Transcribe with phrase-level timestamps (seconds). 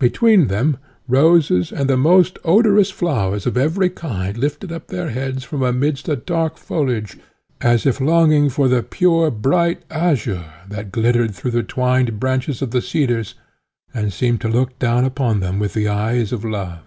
[0.00, 5.44] Between them, roses and the most odorous flowers of every kind lifted up their heads
[5.44, 7.18] from amidst a dark foliage,
[7.60, 12.70] as if longing for the pure bright azure, that glittered through the twined branches of
[12.70, 13.34] the cedars,
[13.92, 16.78] and seemed to look down upon them with the eyes of love.